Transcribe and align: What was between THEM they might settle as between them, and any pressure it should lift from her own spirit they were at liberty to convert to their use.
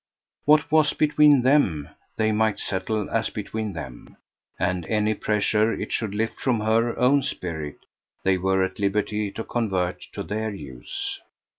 What 0.45 0.71
was 0.71 0.93
between 0.93 1.43
THEM 1.43 1.89
they 2.17 2.31
might 2.31 2.57
settle 2.57 3.07
as 3.11 3.29
between 3.29 3.73
them, 3.73 4.17
and 4.57 4.87
any 4.87 5.13
pressure 5.13 5.71
it 5.73 5.91
should 5.91 6.15
lift 6.15 6.39
from 6.39 6.61
her 6.61 6.97
own 6.97 7.21
spirit 7.21 7.77
they 8.23 8.39
were 8.39 8.63
at 8.63 8.79
liberty 8.79 9.29
to 9.33 9.43
convert 9.43 10.01
to 10.13 10.23
their 10.23 10.49
use. 10.49 11.19